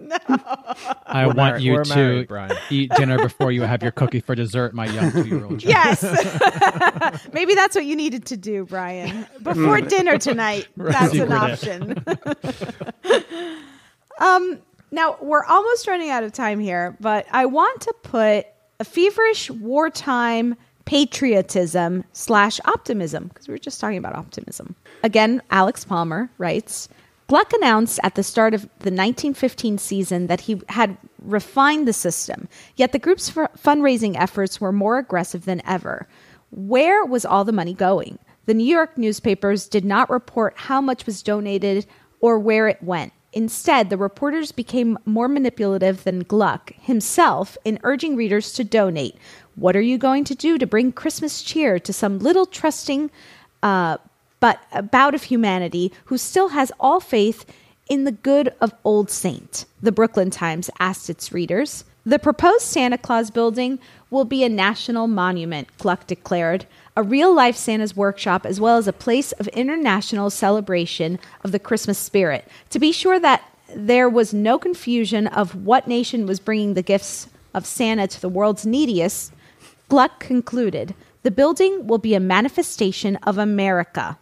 [1.06, 2.56] I We're want married- you to married, Brian.
[2.70, 5.60] eat dinner before you have your cookie for dessert, my young two-year-old.
[5.60, 5.98] child.
[6.02, 10.66] yes, maybe that's what you needed to do, Brian, before dinner tonight.
[10.76, 12.02] That's an option.
[14.20, 14.58] um,
[14.90, 18.46] now we're almost running out of time here, but I want to put
[18.78, 24.74] a feverish wartime patriotism slash optimism because we were just talking about optimism.
[25.02, 26.88] Again, Alex Palmer writes.
[27.28, 32.48] Gluck announced at the start of the 1915 season that he had refined the system,
[32.74, 36.08] yet the group's f- fundraising efforts were more aggressive than ever.
[36.50, 38.18] Where was all the money going?
[38.46, 41.86] The New York newspapers did not report how much was donated
[42.20, 43.12] or where it went.
[43.32, 49.16] Instead, the reporters became more manipulative than Gluck himself in urging readers to donate.
[49.54, 53.10] What are you going to do to bring Christmas cheer to some little trusting
[53.62, 53.98] uh,
[54.40, 57.44] but a bout of humanity who still has all faith
[57.88, 59.64] in the good of Old Saint?
[59.80, 61.84] The Brooklyn Times asked its readers.
[62.04, 63.78] The proposed Santa Claus building
[64.10, 66.66] will be a national monument, Gluck declared,
[66.96, 71.58] a real life Santa's workshop, as well as a place of international celebration of the
[71.58, 72.46] Christmas spirit.
[72.70, 73.42] To be sure that
[73.74, 78.28] there was no confusion of what nation was bringing the gifts of Santa to the
[78.28, 79.32] world's neediest,
[79.88, 84.18] Gluck concluded the building will be a manifestation of America.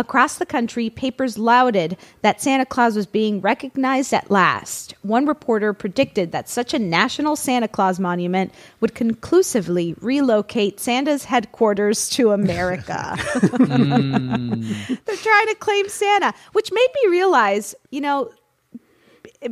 [0.00, 4.94] Across the country, papers lauded that Santa Claus was being recognized at last.
[5.02, 12.08] One reporter predicted that such a national Santa Claus monument would conclusively relocate Santa's headquarters
[12.10, 13.14] to America.
[13.42, 18.32] They're trying to claim Santa, which made me realize, you know,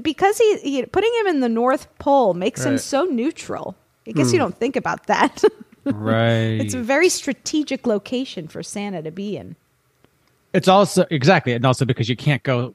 [0.01, 3.77] because he, he putting him in the North Pole makes him so neutral.
[4.07, 4.45] I guess you hmm.
[4.45, 5.45] don't think about that.
[5.85, 6.61] Right.
[6.61, 9.57] it's a very strategic location for Santa to be in.
[10.53, 12.75] It's also exactly, and also because you can't go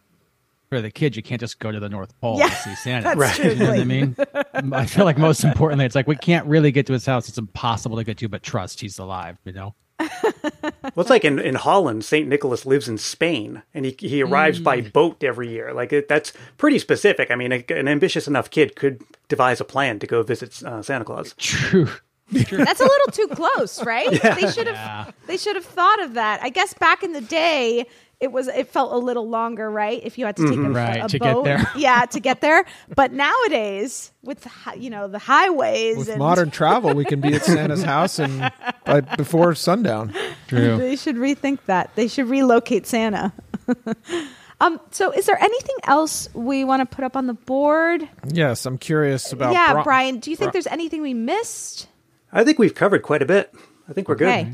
[0.69, 3.15] for the kids, you can't just go to the North Pole Yeah, to see Santa.
[3.15, 4.15] that's true, You know what I mean?
[4.73, 7.29] I feel like most importantly, it's like we can't really get to his house.
[7.29, 9.37] It's impossible to get to, but trust he's alive.
[9.45, 9.75] You know.
[9.99, 12.27] Well, it's like in, in Holland, St.
[12.27, 15.73] Nicholas lives in Spain and he, he arrives by boat every year.
[15.73, 17.31] Like, it, that's pretty specific.
[17.31, 20.81] I mean, a, an ambitious enough kid could devise a plan to go visit uh,
[20.81, 21.35] Santa Claus.
[21.37, 21.87] True.
[22.33, 24.09] That's a little too close, right?
[24.35, 25.11] They should have Yeah.
[25.27, 26.41] they should have thought of that.
[26.43, 27.85] I guess back in the day
[28.19, 29.99] it was it felt a little longer, right?
[30.03, 31.43] If you had to take a, Right, a to get boat.
[31.43, 31.69] there.
[31.75, 32.63] Yeah, to get there.
[32.95, 37.43] But nowadays with you know the highways With and modern travel, we can be at
[37.43, 38.51] Santa's house and
[38.85, 40.13] by before sundown.
[40.47, 40.77] True.
[40.77, 41.91] They should rethink that.
[41.95, 43.33] They should relocate Santa.
[44.61, 44.79] um.
[44.91, 48.07] So, is there anything else we want to put up on the board?
[48.31, 49.51] Yes, I'm curious about.
[49.53, 50.19] yeah, Bri- Brian.
[50.19, 51.87] Do you think Bri- there's anything we missed?
[52.33, 53.53] I think we've covered quite a bit.
[53.87, 54.27] I think we're good.
[54.27, 54.51] Okay.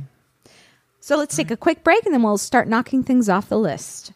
[1.00, 4.12] So let's take a quick break and then we'll start knocking things off the list.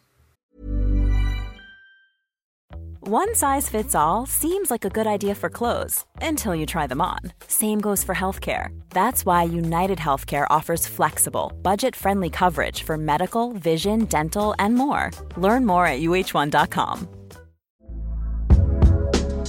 [2.99, 7.01] One size fits all seems like a good idea for clothes until you try them
[7.01, 7.20] on.
[7.47, 8.68] Same goes for healthcare.
[8.91, 15.11] That's why United Healthcare offers flexible, budget friendly coverage for medical, vision, dental, and more.
[15.36, 17.07] Learn more at uh1.com.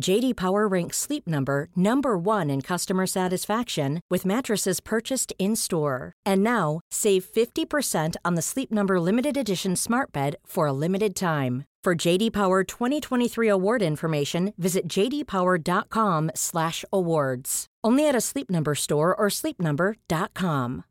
[0.00, 6.12] JD Power ranks Sleep Number number 1 in customer satisfaction with mattresses purchased in-store.
[6.24, 11.16] And now, save 50% on the Sleep Number limited edition Smart Bed for a limited
[11.16, 11.64] time.
[11.82, 17.66] For JD Power 2023 award information, visit jdpower.com/awards.
[17.84, 20.84] Only at a Sleep Number store or sleepnumber.com.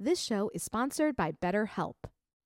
[0.00, 1.94] This show is sponsored by BetterHelp.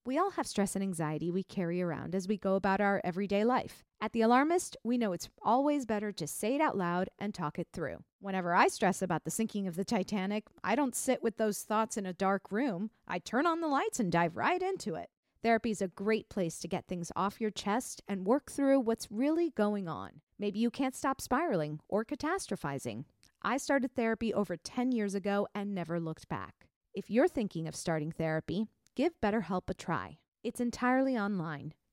[0.05, 3.43] We all have stress and anxiety we carry around as we go about our everyday
[3.43, 3.86] life.
[3.99, 7.59] At The Alarmist, we know it's always better to say it out loud and talk
[7.59, 8.05] it through.
[8.21, 11.97] Whenever I stress about the sinking of the Titanic, I don't sit with those thoughts
[11.97, 12.91] in a dark room.
[13.09, 15.09] I turn on the lights and dive right into it.
[15.43, 19.11] Therapy is a great place to get things off your chest and work through what's
[19.11, 20.21] really going on.
[20.39, 23.05] Maybe you can't stop spiraling or catastrophizing.
[23.41, 26.67] I started therapy over 10 years ago and never looked back.
[26.93, 30.19] If you're thinking of starting therapy, give BetterHelp a try.
[30.45, 31.73] It's entirely online,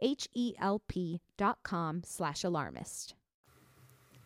[0.00, 3.14] H-E-L-P dot com slash alarmist.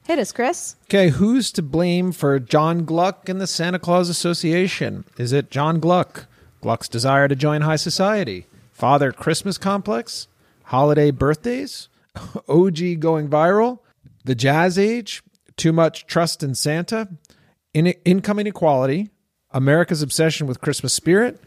[0.07, 0.75] Hit us, Chris.
[0.85, 5.05] Okay, who's to blame for John Gluck and the Santa Claus Association?
[5.17, 6.27] Is it John Gluck?
[6.61, 8.47] Gluck's desire to join high society?
[8.73, 10.27] Father Christmas complex?
[10.65, 11.89] Holiday birthdays?
[12.49, 13.79] OG going viral?
[14.25, 15.23] The jazz age?
[15.57, 17.09] Too much trust in Santa?
[17.73, 19.11] In- income inequality?
[19.53, 21.41] America's obsession with Christmas spirit?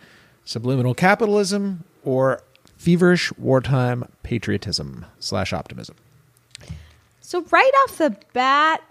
[0.46, 1.84] Subliminal capitalism?
[2.06, 2.42] Or
[2.78, 5.96] feverish wartime patriotism slash optimism?
[7.22, 8.82] So right off the bat,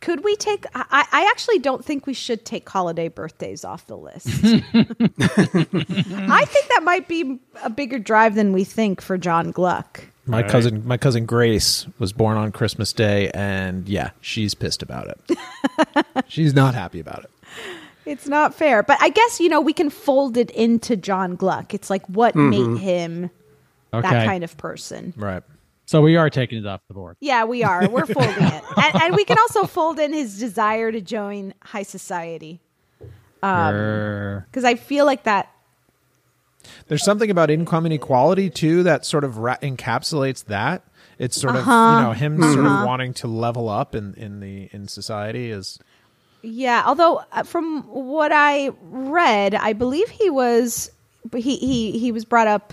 [0.00, 0.66] could we take?
[0.74, 4.26] I, I actually don't think we should take holiday birthdays off the list.
[4.28, 4.32] I
[6.44, 10.08] think that might be a bigger drive than we think for John Gluck.
[10.24, 15.08] My cousin, my cousin Grace was born on Christmas Day, and yeah, she's pissed about
[15.08, 15.38] it.
[16.28, 17.30] she's not happy about it.
[18.04, 21.72] It's not fair, but I guess you know we can fold it into John Gluck.
[21.74, 22.50] It's like what Mhm.
[22.50, 23.30] made him
[23.94, 24.08] Okay.
[24.08, 25.12] that kind of person.
[25.16, 25.42] Right.
[25.86, 27.16] So we are taking it off the board.
[27.20, 27.88] Yeah, we are.
[27.88, 31.82] We're folding it, and, and we can also fold in his desire to join high
[31.82, 32.60] society.
[33.42, 34.46] Um, Sure.
[34.50, 35.48] because I feel like that.
[36.88, 40.82] There's something about income inequality too that sort of ra- encapsulates that.
[41.18, 41.96] It's sort of Uh-huh.
[41.98, 42.80] you know him sort Uh-huh.
[42.82, 45.78] of wanting to level up in in the in society is
[46.42, 50.90] Yeah, although uh, from what I read, I believe he was
[51.32, 52.72] he he he was brought up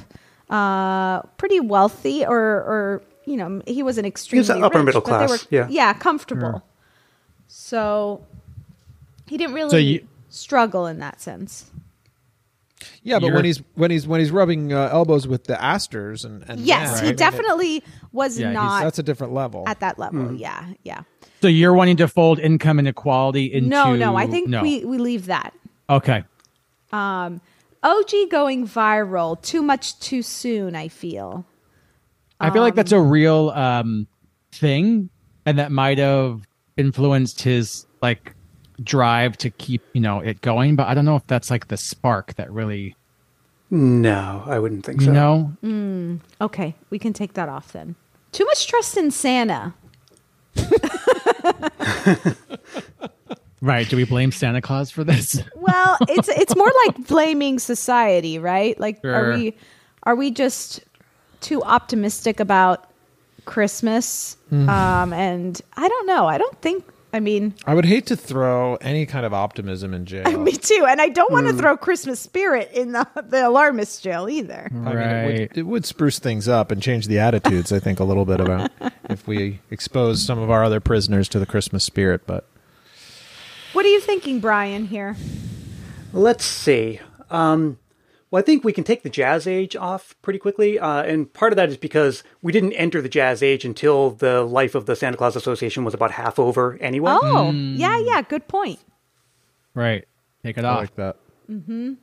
[0.49, 5.19] uh, pretty wealthy, or or you know he was an extremely upper rich, middle but
[5.19, 5.67] they class, were- yeah.
[5.69, 6.63] yeah, comfortable.
[7.47, 8.25] So
[9.27, 11.69] he didn't really So you- struggle in that sense.
[13.03, 13.17] yeah.
[13.19, 16.43] But You're- when he's when he's when he's rubbing uh, elbows with the Astors and,
[16.49, 19.63] and Yes, yeah, he I mean, it- definitely was Yeah, not that's a different level.
[19.67, 20.33] at that level.
[20.33, 21.01] Yeah, yeah.
[21.41, 24.61] So you're wanting to fold income inequality into no, no, I think no.
[24.61, 25.53] we we leave that.
[25.89, 26.23] Okay.
[26.91, 27.41] Um,
[27.83, 30.75] OG going viral too much too soon.
[30.75, 31.45] I feel.
[32.41, 34.07] I feel like that's a real um,
[34.51, 35.09] thing,
[35.45, 36.41] and that might have
[36.77, 38.33] influenced his like
[38.81, 40.75] drive to keep you know it going.
[40.75, 42.95] But I don't know if that's like the spark that really
[43.69, 45.11] No, I wouldn't think so.
[45.11, 45.53] No.
[45.63, 47.95] Mm, okay, we can take that off then.
[48.31, 49.73] Too much trust in Santa.
[53.61, 53.89] Right?
[53.89, 55.43] Do we blame Santa Claus for this?
[55.55, 58.79] Well, it's it's more like blaming society, right?
[58.79, 59.57] Like, are we
[60.03, 60.81] are we just
[61.41, 62.89] too optimistic about
[63.45, 64.37] Christmas?
[64.49, 64.69] Hmm.
[64.69, 66.27] Um, and I don't know.
[66.27, 70.05] I don't think I mean, I would hate to throw any kind of optimism in
[70.05, 70.29] jail.
[70.39, 70.85] me too.
[70.87, 71.57] And I don't want to Mm.
[71.59, 74.69] throw Christmas spirit in the, the alarmist jail either.
[74.71, 77.99] I mean, it, would, it would spruce things up and change the attitudes, I think,
[77.99, 78.71] a little bit about
[79.09, 82.27] if we expose some of our other prisoners to the Christmas spirit.
[82.27, 82.47] But
[83.73, 85.15] What are you thinking, Brian, here?
[86.13, 86.99] Let's see.
[87.31, 87.77] Um,
[88.31, 91.51] well, I think we can take the Jazz Age off pretty quickly, uh, and part
[91.51, 94.95] of that is because we didn't enter the Jazz Age until the life of the
[94.95, 97.11] Santa Claus Association was about half over anyway.
[97.21, 98.21] Oh, yeah, yeah.
[98.21, 98.79] Good point.
[99.73, 100.05] Right.
[100.43, 100.79] Take it I off.
[100.81, 101.17] like that.
[101.49, 101.93] Mm-hmm.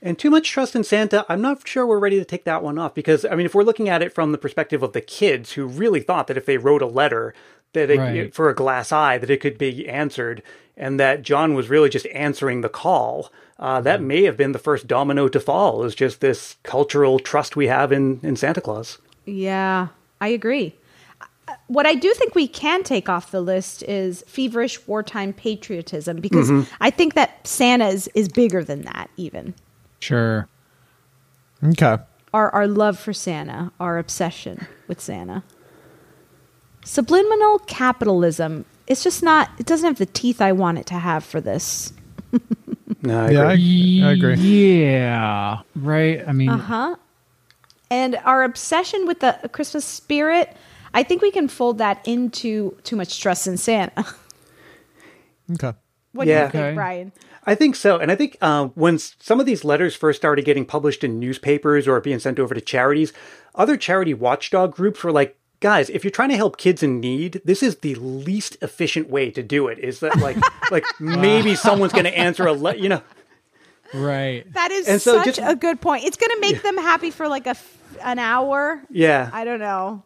[0.00, 2.78] And too much trust in Santa, I'm not sure we're ready to take that one
[2.78, 5.52] off because, I mean, if we're looking at it from the perspective of the kids
[5.52, 7.34] who really thought that if they wrote a letter
[7.72, 8.34] that it, Right.
[8.34, 10.42] for a glass eye, that it could be answered,
[10.76, 14.58] and that John was really just answering the call, uh, that may have been the
[14.58, 18.98] first domino to fall, is just this cultural trust we have in, in Santa Claus.
[19.26, 19.88] Yeah,
[20.20, 20.74] I agree.
[21.20, 26.20] Uh, What I do think we can take off the list is feverish wartime patriotism
[26.20, 26.66] because Mhm.
[26.80, 29.54] I think that Santa's is bigger than that, even.
[30.00, 30.46] Sure.
[31.64, 31.96] Okay.
[32.32, 35.42] Our, our love for Santa, our obsession with Santa.
[36.84, 41.24] Subliminal capitalism, it's just not, it doesn't have the teeth I want it to have
[41.24, 41.92] for this.
[43.02, 44.02] No, I Yeah, agree.
[44.02, 44.34] I, I agree.
[44.36, 45.58] Yeah.
[45.76, 46.26] Right.
[46.26, 46.96] I mean, Uh huh.
[47.90, 50.54] And our obsession with the Christmas spirit,
[50.94, 54.04] I think we can fold that into too much trust in Santa.
[55.50, 55.72] Okay.
[56.12, 56.74] what do you think, Okay.
[56.74, 57.12] Brian?
[57.46, 57.96] I think so.
[57.96, 61.88] And I think uh, when some of these letters first started getting published in newspapers
[61.88, 63.14] or being sent over to charities,
[63.54, 67.40] other charity watchdog groups were like, guys, if you're trying to help kids in need,
[67.44, 69.78] this is the least efficient way to do it.
[69.78, 70.36] Is that like,
[70.70, 73.02] like maybe someone's going to answer a, le- you know,
[73.94, 74.50] right.
[74.52, 76.04] That is And so such just- a good point.
[76.04, 78.82] It's going to make them happy for like a f- an hour.
[78.90, 79.30] Yeah.
[79.32, 80.02] I don't know.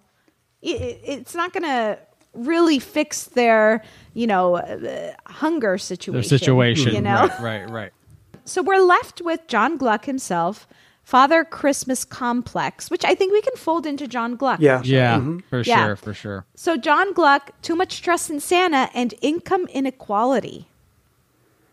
[0.63, 1.99] It, it- it's not going to
[2.35, 3.83] really fix their,
[4.15, 6.23] you know, uh, hunger situation.
[6.23, 6.95] the situation.
[6.95, 7.27] you know.
[7.27, 7.41] Right.
[7.41, 7.71] Right.
[7.71, 7.93] Right.
[8.45, 10.67] So we're left with John Gluck himself,
[11.03, 14.61] Father Christmas Complex, which I think we can fold into John Gluck.
[14.61, 14.81] Yeah.
[14.83, 15.39] Mm-hmm.
[15.51, 15.85] For Yeah.
[15.87, 15.97] sure.
[15.97, 16.45] For sure.
[16.55, 20.67] So John Gluck, too much trust in Santa and income inequality.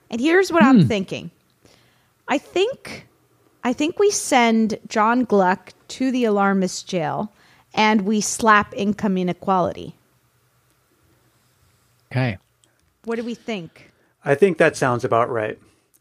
[0.10, 1.30] And here's what I'm thinking.
[2.28, 3.06] I think
[3.64, 7.32] I think we send John Gluck to the alarmist jail
[7.74, 9.96] and we slap income inequality.
[12.12, 12.38] Okay.
[13.06, 13.92] What do we think?
[14.26, 15.60] I think that sounds about right.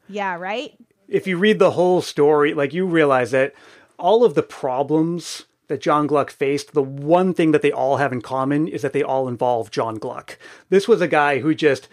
[0.09, 0.73] Yeah, right?
[1.09, 3.55] If you read the whole story, like you realize that
[3.99, 8.13] all of the problems that John Gluck faced, the one thing that they all have
[8.13, 10.39] in common is that they all involve John Gluck.
[10.71, 11.89] This was a guy who just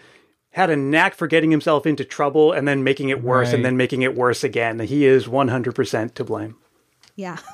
[0.50, 3.76] had a knack for getting himself into trouble and then making it worse and then
[3.76, 4.78] making it worse again.
[4.80, 6.56] He is 100% to blame.
[7.14, 7.38] Yeah.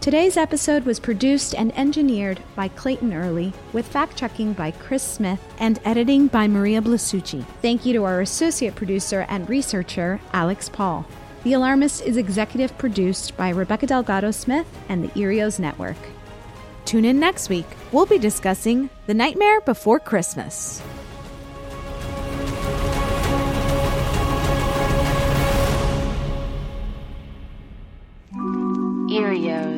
[0.00, 5.40] Today's episode was produced and engineered by Clayton Early, with fact checking by Chris Smith
[5.58, 7.44] and editing by Maria Blasucci.
[7.62, 11.04] Thank you to our associate producer and researcher, Alex Paul.
[11.42, 15.98] The Alarmist is executive produced by Rebecca Delgado Smith and the Earios Network.
[16.84, 17.66] Tune in next week.
[17.90, 20.80] We'll be discussing The Nightmare Before Christmas.
[29.10, 29.77] Earios.